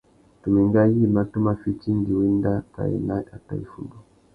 [0.39, 3.97] Tu mà enga yïmá tu má fiti indi wá enda kā ena atõh iffundu.